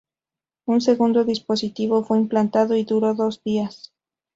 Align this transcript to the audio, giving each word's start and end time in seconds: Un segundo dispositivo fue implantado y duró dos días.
Un 0.65 0.81
segundo 0.81 1.25
dispositivo 1.25 2.03
fue 2.03 2.17
implantado 2.17 2.75
y 2.75 2.85
duró 2.85 3.13
dos 3.13 3.43
días. 3.43 3.93